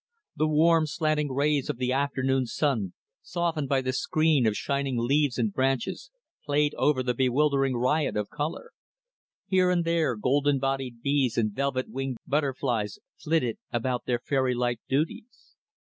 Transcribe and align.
The 0.35 0.47
warm, 0.47 0.87
slanting 0.87 1.31
rays 1.31 1.69
of 1.69 1.77
the 1.77 1.93
afternoon 1.93 2.47
sun, 2.47 2.93
softened 3.21 3.69
by 3.69 3.81
the 3.81 3.93
screen 3.93 4.47
of 4.47 4.55
shining 4.57 4.97
leaves 4.97 5.37
and 5.37 5.53
branches, 5.53 6.09
played 6.43 6.73
over 6.73 7.03
the 7.03 7.13
bewildering 7.13 7.75
riot 7.77 8.17
of 8.17 8.31
color. 8.31 8.71
Here 9.45 9.69
and 9.69 9.85
there, 9.85 10.15
golden 10.15 10.57
bodied 10.57 11.03
bees 11.03 11.37
and 11.37 11.51
velvet 11.53 11.87
winged 11.87 12.17
butterflies 12.25 12.97
flitted 13.15 13.59
about 13.71 14.05
their 14.07 14.17
fairy 14.17 14.55
like 14.55 14.79
duties. 14.89 15.53